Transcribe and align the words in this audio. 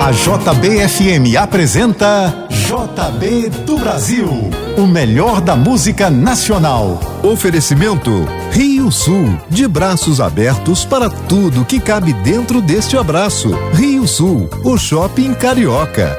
A 0.00 0.12
JBFM 0.12 1.36
apresenta 1.38 2.48
JB 2.48 3.50
do 3.66 3.76
Brasil, 3.76 4.50
o 4.78 4.86
melhor 4.86 5.42
da 5.42 5.54
música 5.54 6.08
nacional. 6.08 6.98
Oferecimento 7.22 8.26
Rio 8.50 8.90
Sul, 8.90 9.38
de 9.50 9.68
braços 9.68 10.18
abertos 10.18 10.86
para 10.86 11.10
tudo 11.10 11.66
que 11.66 11.78
cabe 11.78 12.14
dentro 12.14 12.62
deste 12.62 12.96
abraço. 12.96 13.50
Rio 13.74 14.08
Sul, 14.08 14.48
o 14.64 14.78
shopping 14.78 15.34
carioca. 15.34 16.18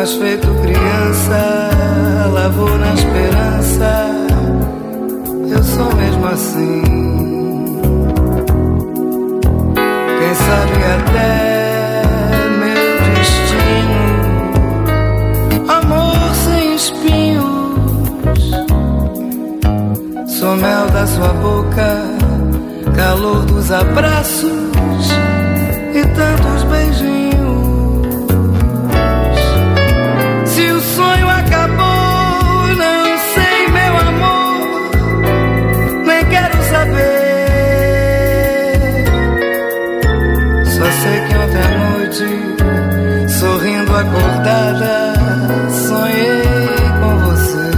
mas 0.01 0.13
feito 0.13 0.47
criança, 0.63 1.69
lavou 2.33 2.75
na 2.79 2.91
esperança. 2.91 4.09
Eu 5.47 5.63
sou 5.63 5.95
mesmo 5.95 6.25
assim. 6.25 6.81
Quem 10.17 10.33
sabe 10.33 10.83
até 10.97 11.69
meu 12.61 12.99
destino, 13.13 14.01
amor 15.69 16.33
sem 16.33 16.73
espinhos, 16.73 18.39
sou 20.25 20.55
mel 20.55 20.87
da 20.89 21.05
sua 21.05 21.27
boca, 21.27 22.01
calor 22.95 23.45
dos 23.45 23.71
abraços 23.71 24.71
acordada, 44.01 45.13
sonhei 45.87 46.77
com 46.99 47.17
você. 47.19 47.71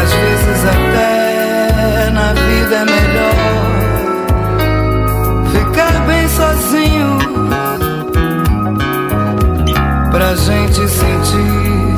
Às 0.00 0.12
vezes, 0.12 0.60
até 0.66 2.10
na 2.10 2.32
vida 2.32 2.74
é 2.74 2.84
melhor 2.84 3.64
ficar 5.52 5.94
bem 6.06 6.28
sozinho 6.28 7.18
pra 10.10 10.34
gente 10.34 10.88
sentir 10.88 11.94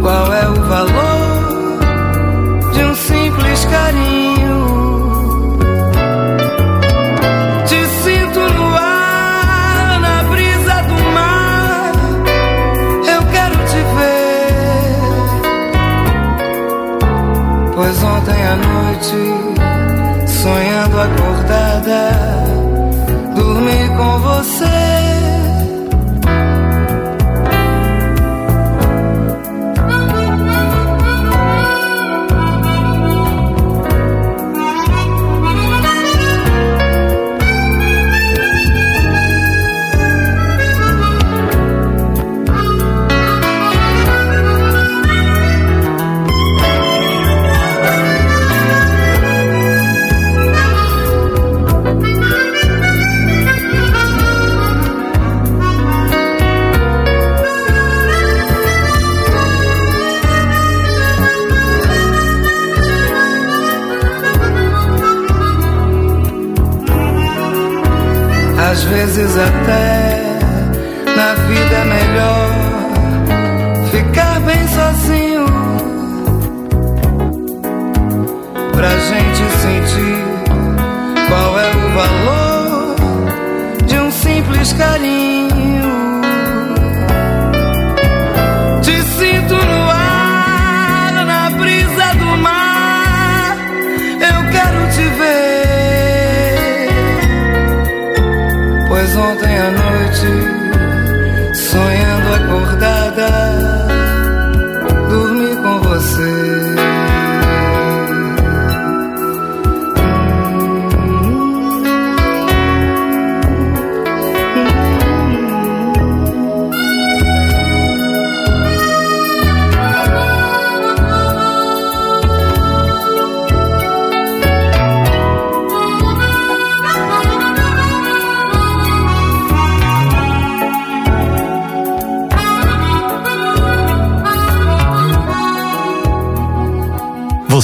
qual 0.00 0.32
é 0.32 0.48
o 0.48 0.54
valor 0.54 1.80
de 2.72 2.84
um 2.84 2.94
simples 2.94 3.64
carinho. 3.66 4.21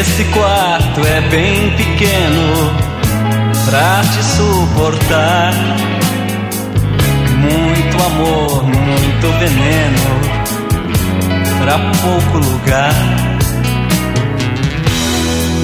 Esse 0.00 0.24
quarto 0.32 1.06
é 1.06 1.20
bem 1.28 1.76
pequeno 1.76 2.72
pra 3.66 4.00
te 4.00 4.24
suportar. 4.24 5.52
Muito 7.36 8.02
amor, 8.06 8.64
muito 8.64 9.38
veneno 9.38 10.20
pra 11.58 11.78
pouco 12.00 12.38
lugar. 12.38 12.94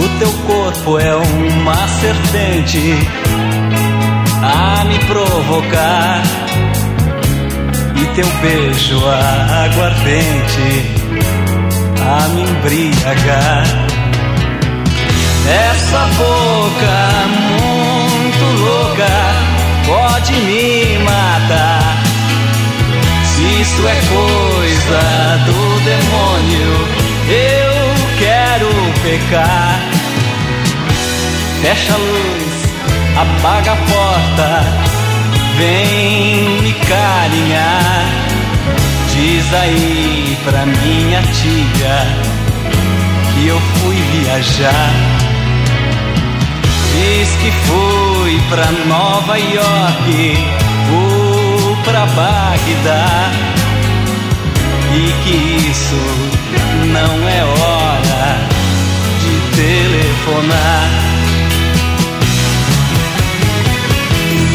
O 0.05 0.19
teu 0.19 0.31
corpo 0.47 0.99
é 0.99 1.17
uma 1.17 1.89
serpente 1.89 2.95
a 4.43 4.85
me 4.85 4.99
provocar. 4.99 6.23
E 7.97 8.05
teu 8.15 8.29
beijo 8.43 9.01
aguardente 9.65 10.93
a 12.03 12.29
me 12.29 12.43
embriagar. 12.43 13.86
Essa 15.49 16.09
boca 16.17 16.97
muito 17.61 18.45
louca 18.65 19.07
pode 19.87 20.33
me 20.33 20.99
matar. 21.05 22.03
Se 23.23 23.43
isso 23.61 23.87
é 23.87 24.01
coisa 24.09 25.39
do 25.47 25.81
demônio, 25.85 26.89
eu 27.29 27.87
quero 28.19 28.69
pecar. 29.03 29.81
Fecha 31.63 31.93
a 31.93 31.97
luz, 31.97 32.65
apaga 33.17 33.73
a 33.73 33.77
porta, 33.77 34.65
vem 35.57 36.61
me 36.61 36.73
carinhar. 36.73 38.05
Diz 39.15 39.55
aí 39.55 40.37
pra 40.45 40.67
minha 40.67 41.23
tia 41.23 42.07
que 43.33 43.47
eu 43.47 43.61
fui 43.61 43.97
viajar. 44.13 45.16
Diz 46.97 47.29
que 47.43 47.51
fui 47.67 48.41
pra 48.49 48.73
Nova 48.87 49.37
York 49.39 50.39
ou 50.91 51.77
pra 51.85 52.07
Bagdá 52.07 53.31
e 54.95 55.13
que 55.23 55.69
isso 55.69 56.01
não 56.87 57.29
é 57.29 57.45
hora 57.45 58.39
de 59.21 59.33
telefonar. 59.57 60.89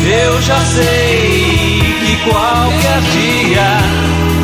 Eu 0.04 0.42
já 0.42 0.58
sei 0.66 1.80
que 2.00 2.16
qualquer 2.28 3.02
dia 3.12 3.78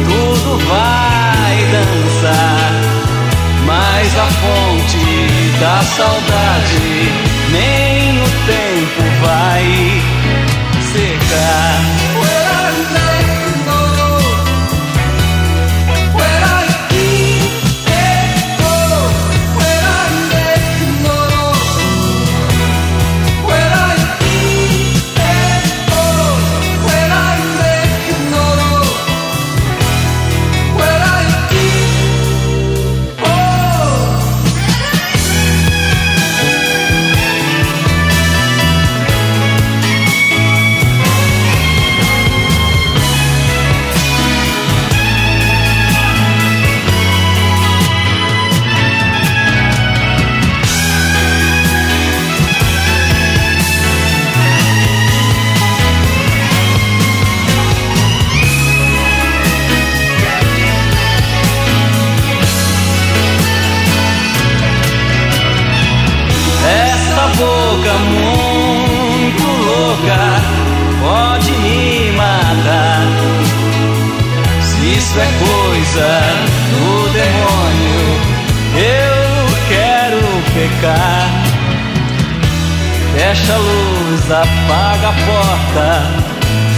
tudo 0.07 0.59
vai 0.67 1.57
dançar, 1.71 2.71
mas 3.65 4.19
a 4.19 4.27
fonte 4.27 5.27
da 5.59 5.81
saudade 5.81 7.11
nem 7.51 7.86
vai 9.57 9.86
pecar. 80.57 81.29
Fecha 83.13 83.53
a 83.53 83.57
luz, 83.57 84.31
apaga 84.31 85.09
a 85.09 85.13
porta, 85.27 85.87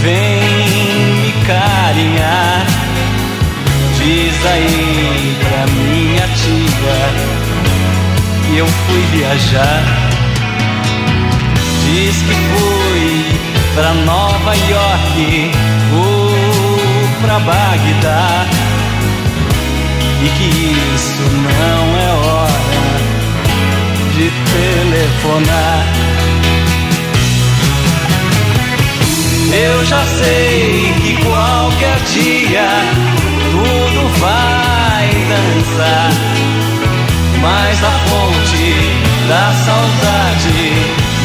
vem 0.02 0.40
me 1.22 1.32
carinhar. 1.46 2.66
Diz 3.96 4.46
aí 4.46 5.36
pra 5.40 5.66
minha 5.72 6.26
tia 6.40 7.00
que 8.46 8.56
eu 8.58 8.66
fui 8.66 9.02
viajar. 9.12 9.82
Diz 11.84 12.16
que 12.16 12.34
fui 12.34 13.24
pra 13.74 13.94
Nova 13.94 14.54
York 14.54 15.50
pra 17.20 17.38
Bagdá 17.40 18.46
e 20.22 20.28
que 20.28 20.48
isso 20.94 21.22
não 21.30 21.98
é 21.98 22.26
hora 22.26 22.29
telefonar. 25.20 25.84
Eu 29.52 29.84
já 29.84 30.04
sei 30.04 30.94
que 31.02 31.24
qualquer 31.24 31.98
dia 32.12 32.68
tudo 33.50 34.08
vai 34.20 35.08
dançar, 35.28 36.10
mas 37.40 37.84
a 37.84 37.90
fonte 38.08 38.74
da 39.28 39.52
saudade 39.64 40.72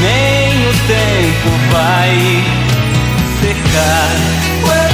nem 0.02 0.68
o 0.68 0.74
tempo 0.88 1.50
vai 1.72 2.44
secar. 3.42 4.85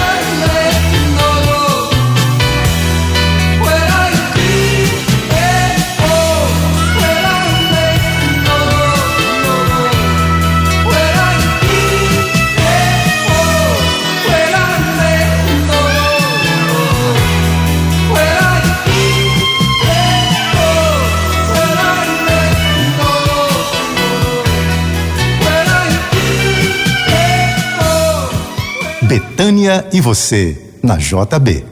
E 29.91 30.01
você, 30.01 30.57
na 30.81 30.97
JB. 30.97 31.70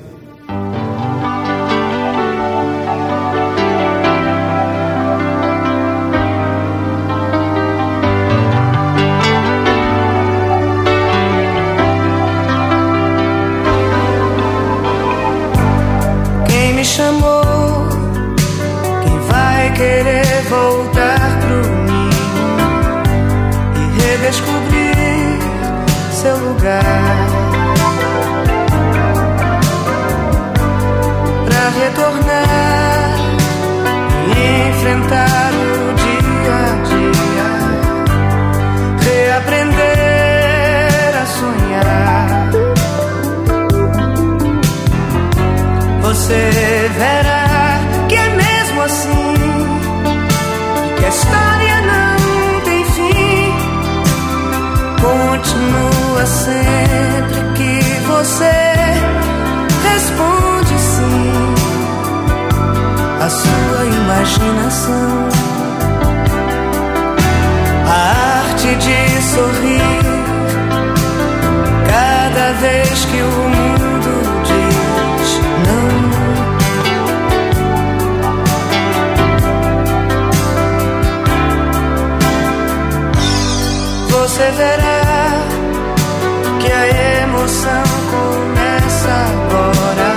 a 86.80 86.88
emoção 87.24 87.84
começa 88.14 89.12
agora. 89.32 90.12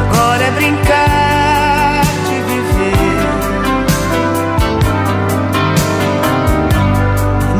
Agora 0.00 0.42
é 0.44 0.50
brincar 0.50 2.02
de 2.28 2.36
viver. 2.50 3.24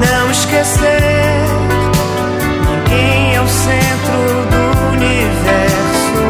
Não 0.04 0.24
esquecer, 0.30 1.46
ninguém 2.68 3.34
é 3.36 3.40
o 3.40 3.48
centro 3.48 4.20
do 4.52 4.62
universo. 4.96 6.22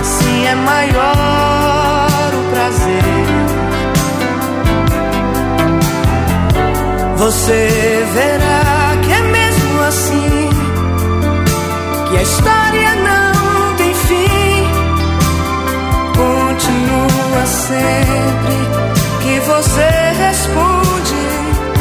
Assim 0.00 0.46
é 0.46 0.54
maior 0.54 2.30
o 2.34 2.42
prazer. 2.50 3.26
Você 7.16 8.06
verá. 8.12 8.45
sempre 17.66 18.58
que 19.22 19.40
você 19.40 19.88
responde 20.24 21.22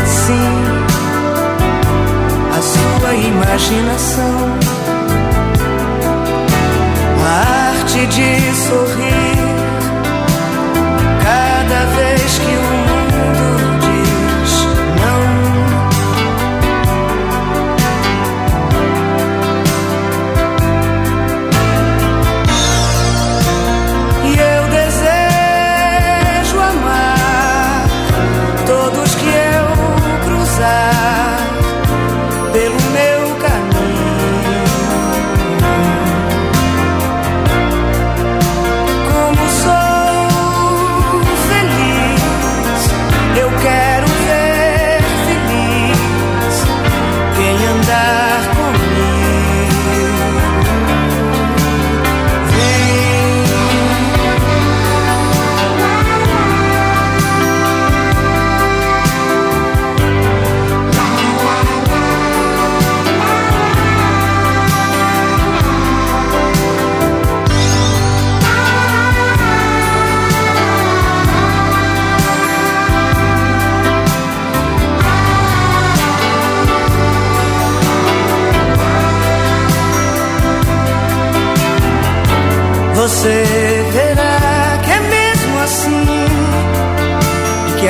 sim. 0.06 0.51
A 2.58 2.62
sua 2.62 3.13
imaginação, 3.13 4.38
a 7.24 7.80
arte 7.80 8.08
de 8.08 8.54
sorrir 8.68 9.38
cada 11.24 11.86
vez 11.96 12.14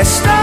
stop. 0.05 0.34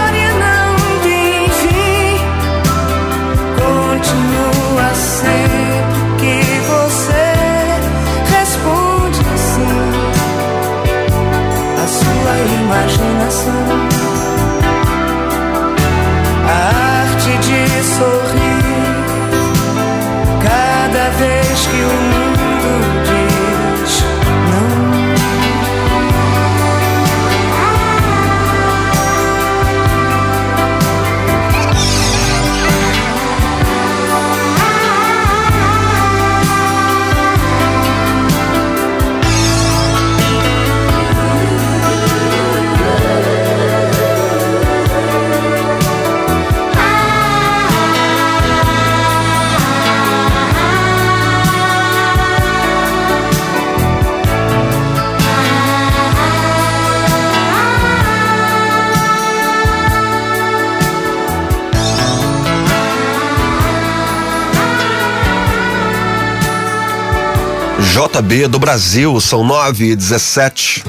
JB 67.93 68.47
do 68.47 68.57
Brasil, 68.57 69.21
são 69.21 69.43
9 69.43 69.91
e 69.91 69.95
17. 69.95 70.83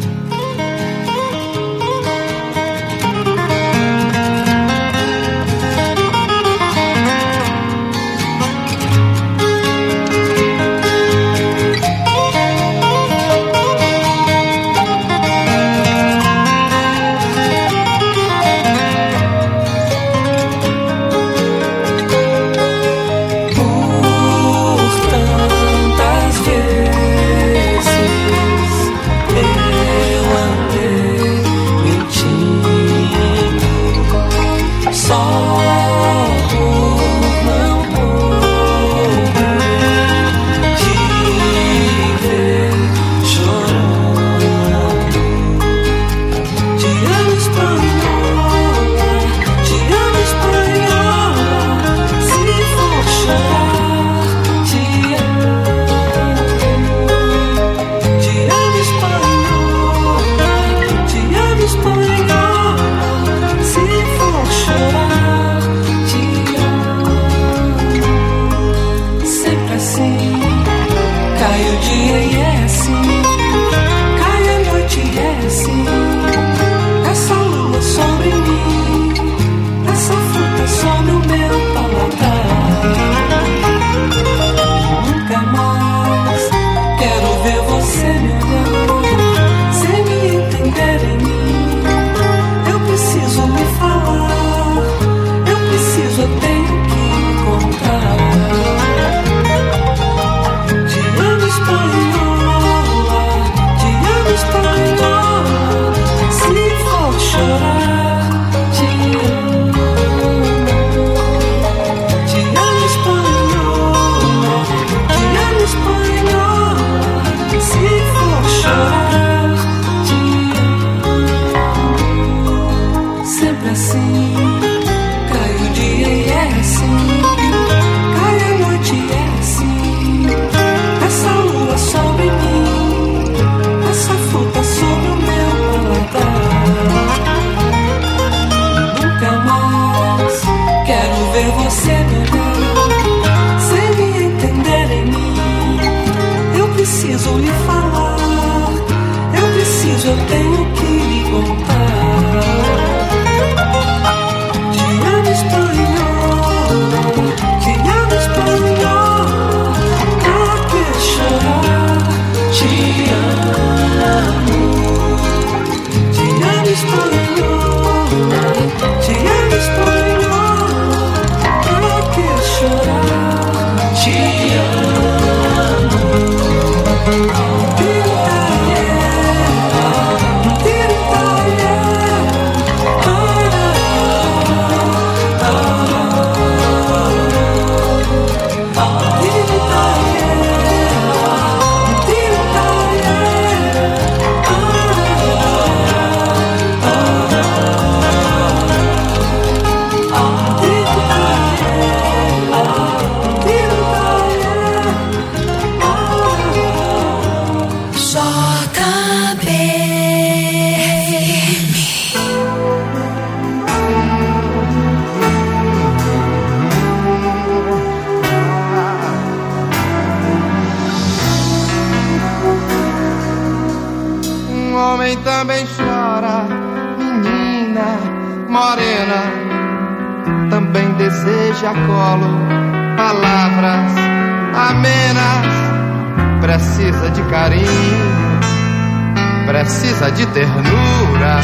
Precisa 239.65 240.11
de 240.11 240.27
ternura, 240.27 241.39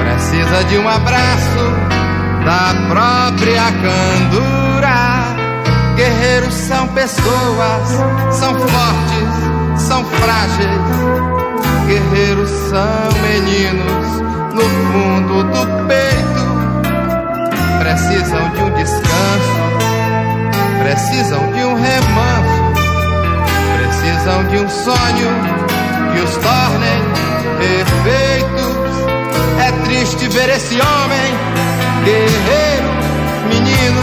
precisa 0.00 0.64
de 0.64 0.78
um 0.78 0.88
abraço 0.88 1.70
da 2.44 2.74
própria 2.88 3.62
candura. 3.80 4.92
Guerreiros 5.94 6.52
são 6.52 6.88
pessoas, 6.88 7.88
são 8.32 8.54
fortes, 8.56 9.82
são 9.86 10.04
frágeis. 10.04 10.82
Guerreiros 11.86 12.50
são 12.50 13.22
meninos 13.22 14.20
no 14.54 14.62
fundo 14.62 15.44
do 15.44 15.86
peito 15.86 16.42
precisam 17.78 18.50
de 18.50 18.62
um 18.62 18.70
descanso, 18.74 19.52
precisam 20.82 21.52
de 21.52 21.64
um 21.64 21.74
remanso, 21.74 22.62
precisam 23.76 24.44
de 24.48 24.58
um 24.58 24.68
sonho 24.68 25.71
que 26.12 26.20
os 26.20 26.36
tornem 26.36 27.02
perfeitos. 27.58 28.72
É 29.66 29.72
triste 29.84 30.28
ver 30.28 30.48
esse 30.50 30.74
homem, 30.74 31.34
guerreiro, 32.04 32.90
menino, 33.48 34.02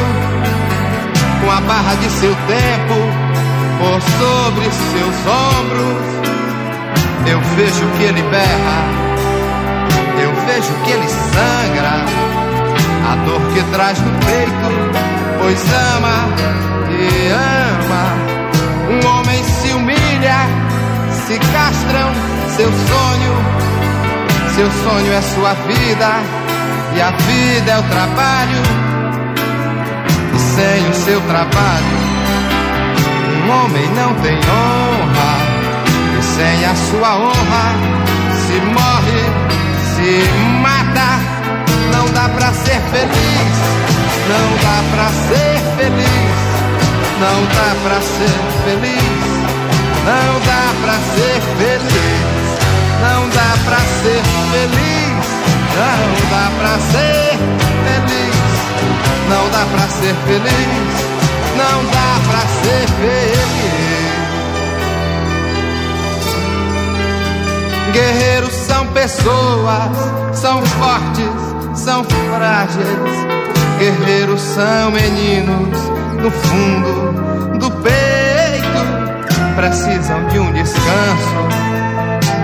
com 1.44 1.52
a 1.52 1.62
barra 1.62 1.96
de 1.96 2.10
seu 2.10 2.36
tempo 2.48 3.30
por 3.80 4.02
sobre 4.20 4.66
seus 4.72 5.18
ombros. 5.26 6.20
Eu 7.28 7.40
vejo 7.56 7.86
que 7.98 8.04
ele 8.04 8.22
berra, 8.24 8.80
eu 10.22 10.34
vejo 10.46 10.74
que 10.84 10.92
ele 10.92 11.08
sangra 11.08 12.06
a 13.12 13.16
dor 13.26 13.42
que 13.54 13.64
traz 13.72 14.00
no 14.00 14.12
peito, 14.26 14.70
pois 15.40 15.64
ama 15.96 16.50
e 16.92 17.30
ama. 17.32 18.30
Um 18.92 19.08
homem 19.08 19.44
se 19.44 19.74
humilha, 19.74 20.59
se 21.30 21.38
castram 21.38 22.12
seu 22.58 22.72
sonho, 22.72 23.34
seu 24.56 24.72
sonho 24.84 25.14
é 25.14 25.22
sua 25.22 25.54
vida, 25.54 26.10
e 26.96 27.02
a 27.02 27.12
vida 27.12 27.72
é 27.72 27.78
o 27.78 27.84
trabalho. 27.84 28.64
E 30.34 30.40
sem 30.40 30.90
o 30.90 30.94
seu 30.96 31.22
trabalho, 31.22 31.98
um 33.46 33.52
homem 33.52 33.88
não 33.90 34.16
tem 34.24 34.38
honra, 34.38 35.38
e 36.18 36.24
sem 36.24 36.66
a 36.66 36.76
sua 36.90 37.16
honra, 37.20 37.76
se 38.34 38.60
morre, 38.74 39.22
se 39.94 40.10
mata 40.64 41.10
não 41.94 42.12
dá 42.12 42.28
pra 42.30 42.52
ser 42.54 42.82
feliz, 42.90 43.56
não 44.30 44.48
dá 44.64 44.78
pra 44.96 45.08
ser 45.28 45.60
feliz, 45.78 46.40
não 47.20 47.46
dá 47.54 47.76
pra 47.84 48.02
ser 48.02 48.40
feliz, 48.66 49.69
não 50.10 50.40
dá 50.40 50.66
pra 50.82 50.96
ser 51.14 51.40
feliz, 51.60 52.50
não 53.00 53.30
dá 53.30 53.52
pra 53.66 53.80
ser 54.02 54.22
feliz, 54.52 55.28
não 55.78 56.04
dá 56.32 56.46
pra 56.60 56.74
ser 56.80 57.38
feliz, 57.86 58.38
não 59.30 59.44
dá 59.52 59.64
pra 59.72 59.86
ser 59.88 60.16
feliz, 60.26 60.92
não 61.56 61.78
dá 61.94 62.10
pra 62.28 62.42
ser 62.64 62.86
feliz. 62.98 63.60
Guerreiros 67.94 68.54
são 68.54 68.88
pessoas, 68.88 69.96
são 70.34 70.66
fortes 70.66 71.50
são 71.76 72.04
frágeis, 72.04 72.88
guerreiros 73.78 74.42
são 74.42 74.92
meninos 74.92 75.80
no 76.22 76.32
fundo 76.32 77.58
do 77.60 77.72
peito. 77.82 78.09
Precisam 79.60 80.26
de 80.30 80.40
um 80.40 80.54
descanso, 80.54 81.36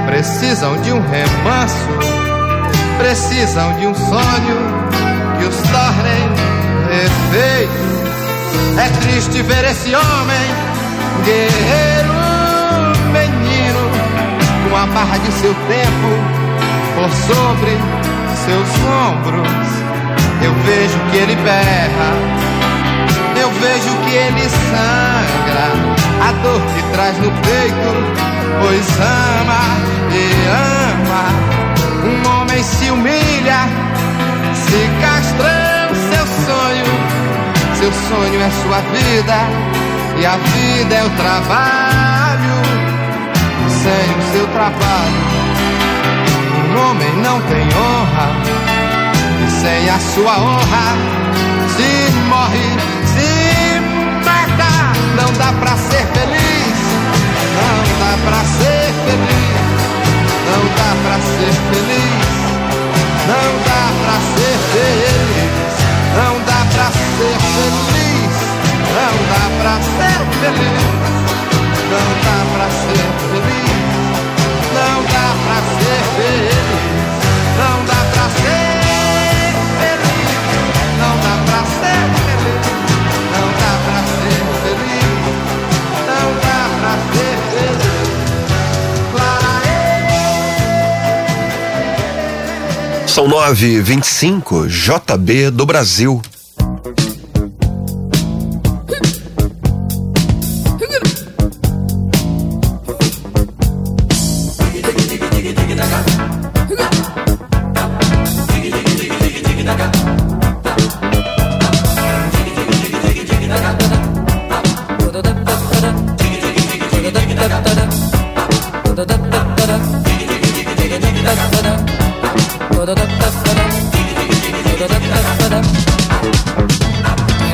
precisam 0.06 0.76
de 0.82 0.92
um 0.92 1.00
remanso, 1.00 1.88
precisam 2.98 3.74
de 3.80 3.88
um 3.88 3.96
sonho 3.96 4.58
que 5.40 5.46
os 5.46 5.56
tornem 5.56 6.30
perfeitos. 6.90 7.96
É 8.78 8.90
triste 9.00 9.42
ver 9.44 9.64
esse 9.64 9.96
homem, 9.96 10.46
guerreiro, 11.24 12.14
menino, 13.14 13.80
com 14.70 14.76
a 14.76 14.86
barra 14.88 15.18
de 15.18 15.32
seu 15.32 15.54
tempo 15.54 16.10
por 16.96 17.10
sobre 17.12 17.78
seus 18.44 18.70
ombros. 19.08 19.68
Eu 20.44 20.54
vejo 20.66 21.00
que 21.12 21.18
ele 21.18 21.36
berra, 21.38 22.12
vejo 23.66 23.98
que 24.04 24.14
ele 24.16 24.48
sangra, 24.50 25.68
a 26.22 26.32
dor 26.44 26.62
que 26.74 26.82
traz 26.94 27.18
no 27.18 27.32
peito, 27.32 27.90
pois 28.62 28.88
ama 29.00 29.64
e 30.12 30.24
ama. 30.94 31.26
Um 32.06 32.18
homem 32.30 32.62
se 32.64 32.92
humilha, 32.92 33.62
se 34.54 34.80
castra 35.02 35.90
seu 36.12 36.26
sonho, 36.46 36.90
seu 37.80 37.92
sonho 38.08 38.40
é 38.42 38.52
sua 38.62 38.80
vida, 38.94 39.38
e 40.20 40.26
a 40.26 40.38
vida 40.38 40.96
é 40.96 41.04
o 41.04 41.10
trabalho. 41.12 42.56
Sem 43.68 44.06
o 44.18 44.32
seu 44.32 44.48
trabalho 44.48 45.36
um 46.68 46.90
homem 46.90 47.16
não 47.18 47.40
tem 47.42 47.68
honra, 47.68 48.28
e 49.46 49.52
sem 49.62 49.90
a 49.90 50.00
sua 50.00 50.38
honra 50.40 51.26
se 51.76 52.12
morre, 52.30 52.68
se. 53.06 53.45
Não 55.26 55.34
dá 55.34 55.52
pra 55.54 55.76
ser 55.76 56.06
feliz, 56.14 56.78
não 57.58 57.82
dá 58.00 58.12
pra 58.26 58.42
ser 58.46 58.94
feliz, 59.06 59.66
não 60.46 60.64
dá 60.78 60.90
pra 61.02 61.16
ser 61.18 61.54
feliz, 61.72 62.30
não 63.26 63.50
dá 63.66 63.84
pra 64.06 64.18
ser 64.22 64.56
feliz, 64.70 65.50
não 66.14 66.34
dá 66.46 66.62
pra 66.72 66.92
ser 66.92 67.38
feliz, 67.56 68.36
não 68.94 69.16
dá 69.32 69.46
pra 69.62 69.74
ser 69.82 70.20
feliz, 70.40 70.84
não 71.90 72.08
dá 72.24 72.38
pra 72.54 72.70
ser 72.70 73.05
São 93.16 93.30
9h25, 93.30 94.68
JB 94.68 95.50
do 95.50 95.66
Brasil. 95.66 96.22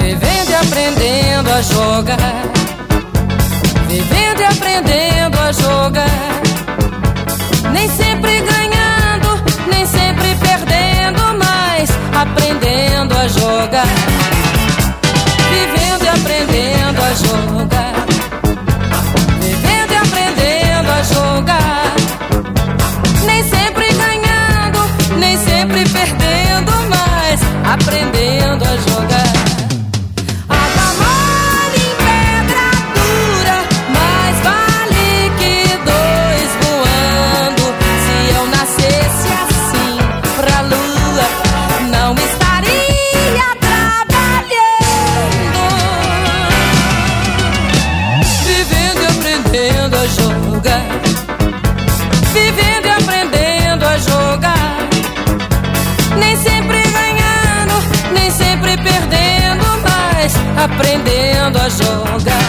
Vivendo 0.02 0.50
e 0.50 0.56
aprendendo 0.56 1.54
a 1.54 1.62
jogar. 1.62 2.44
Vivendo 3.88 4.42
e 4.42 4.44
aprendendo 4.44 5.40
a 5.40 5.52
jogar. 5.54 6.42
Nem 7.72 7.88
sempre 7.88 8.42
ganhando, 8.42 9.42
nem 9.68 9.86
sempre 9.86 10.36
perdendo, 10.36 11.22
mas 11.40 11.90
aprendendo 12.14 13.18
a 13.18 13.28
jogar. 13.30 13.88
Vivendo 15.50 16.04
e 16.04 16.10
aprendendo 16.10 17.02
a 17.02 17.14
jogar. 17.14 18.01
Aprendendo 27.82 28.66
a 28.66 28.78
jogar. 28.78 29.52
Água 30.50 31.12
aprendendo 60.64 61.60
a 61.60 61.70
jogar. 61.70 62.41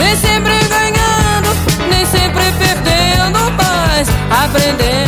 Nem 0.00 0.16
sempre 0.16 0.58
ganhando, 0.68 1.50
nem 1.90 2.06
sempre 2.06 2.42
perdendo, 2.58 3.38
mas 3.58 4.08
aprendendo 4.44 4.99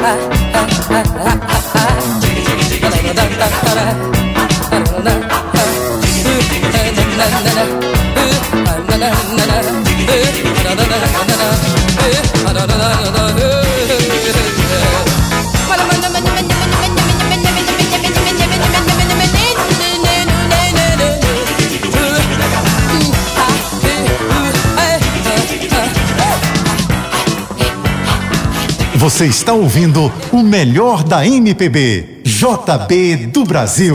da 0.00 0.16
da 0.88 1.02
da 1.02 1.84
da 3.14 3.74
da 3.74 4.19
Você 29.20 29.26
está 29.26 29.52
ouvindo 29.52 30.10
o 30.32 30.42
melhor 30.42 31.04
da 31.04 31.26
MPB, 31.26 32.22
JB 32.24 33.26
do 33.26 33.44
Brasil. 33.44 33.94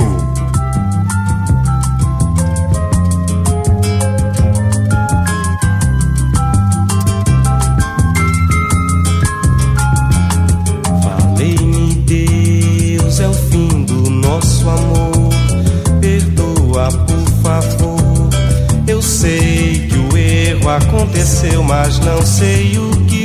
Falei-me, 11.02 11.96
Deus, 12.06 13.20
é 13.20 13.28
o 13.28 13.34
fim 13.34 13.84
do 13.84 14.08
nosso 14.12 14.70
amor. 14.70 15.34
Perdoa, 16.00 16.90
por 16.92 17.32
favor. 17.42 18.30
Eu 18.86 19.02
sei 19.02 19.88
que 19.90 19.98
o 19.98 20.16
erro 20.16 20.70
aconteceu, 20.70 21.64
mas 21.64 21.98
não 21.98 22.24
sei 22.24 22.78
o 22.78 22.92
que 23.08 23.25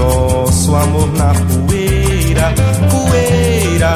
nosso 0.00 0.74
amor 0.74 1.12
na 1.12 1.32
poeira, 1.34 2.54
poeira, 2.90 3.94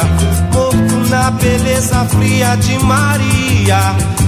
morto 0.52 1.08
na 1.08 1.30
beleza 1.30 2.04
fria 2.10 2.54
de 2.56 2.78
Maria. 2.84 3.78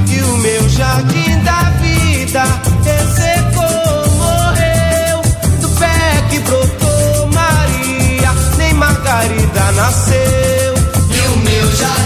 E 0.09 0.23
o 0.23 0.37
meu 0.39 0.69
jardim 0.71 1.39
da 1.45 1.61
vida 1.83 2.45
ressecou, 2.83 4.11
morreu. 4.17 5.21
Do 5.61 5.69
pé 5.79 6.23
que 6.31 6.39
brotou 6.41 7.29
Maria, 7.33 8.33
nem 8.57 8.73
Margarida 8.75 9.73
nasceu. 9.73 10.75
E 11.11 11.29
o 11.29 11.37
meu 11.45 11.77
jardim 11.77 12.06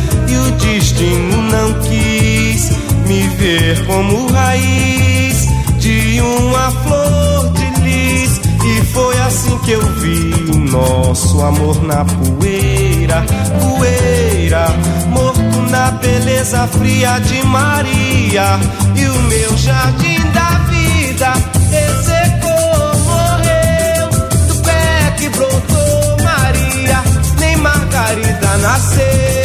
e 0.31 0.35
o 0.37 0.51
destino 0.51 1.41
não 1.41 1.73
quis 1.81 2.71
me 3.05 3.27
ver 3.37 3.85
como 3.85 4.31
raiz 4.31 5.47
de 5.77 6.21
uma 6.21 6.71
flor 6.71 7.49
de 7.51 7.81
lis. 7.81 8.41
E 8.63 8.85
foi 8.85 9.19
assim 9.21 9.57
que 9.59 9.71
eu 9.71 9.81
vi 9.95 10.33
o 10.53 10.57
nosso 10.57 11.41
amor 11.41 11.83
na 11.83 12.05
poeira, 12.05 13.25
poeira, 13.59 14.67
morto 15.07 15.61
na 15.69 15.91
beleza 15.91 16.67
fria 16.67 17.19
de 17.19 17.43
Maria. 17.47 18.59
E 18.95 19.05
o 19.05 19.21
meu 19.23 19.57
jardim 19.57 20.21
da 20.31 20.49
vida 20.69 21.33
ressecou, 21.71 22.99
morreu 23.05 24.09
do 24.47 24.61
pé 24.61 25.13
que 25.17 25.29
brotou 25.29 26.17
Maria, 26.23 27.03
nem 27.39 27.57
Margarida 27.57 28.57
nasceu. 28.59 29.40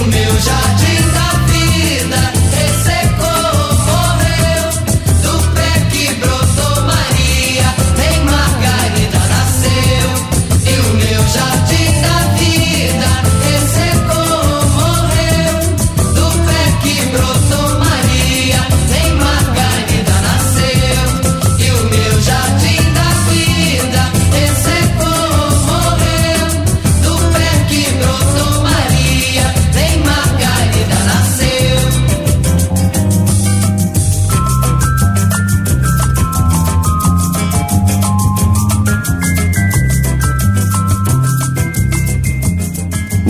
O 0.00 0.04
meu 0.06 0.40
jardim 0.40 0.93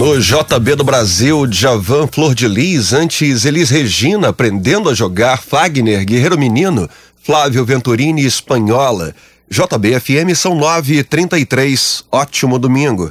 No 0.04 0.20
JB 0.20 0.76
do 0.76 0.84
Brasil, 0.84 1.50
Javan 1.50 2.06
Flor 2.06 2.34
de 2.34 2.46
Lis, 2.46 2.92
antes 2.92 3.46
Elis 3.46 3.70
Regina 3.70 4.28
aprendendo 4.28 4.90
a 4.90 4.94
jogar, 4.94 5.42
Fagner, 5.42 6.04
Guerreiro 6.04 6.38
Menino, 6.38 6.90
Flávio 7.22 7.64
Venturini, 7.64 8.22
Espanhola. 8.22 9.14
JBFM 9.48 10.34
são 10.34 10.58
9h33. 10.58 12.04
Ótimo 12.12 12.58
domingo. 12.58 13.10